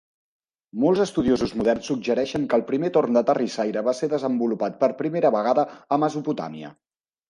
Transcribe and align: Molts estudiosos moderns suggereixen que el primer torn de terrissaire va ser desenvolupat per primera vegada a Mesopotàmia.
Molts 0.83 1.03
estudiosos 1.03 1.53
moderns 1.59 1.91
suggereixen 1.91 2.49
que 2.55 2.59
el 2.59 2.65
primer 2.71 2.91
torn 2.97 3.21
de 3.21 3.25
terrissaire 3.31 3.87
va 3.91 3.97
ser 4.03 4.13
desenvolupat 4.17 4.85
per 4.85 4.93
primera 5.07 5.37
vegada 5.41 5.71
a 6.01 6.05
Mesopotàmia. 6.09 6.79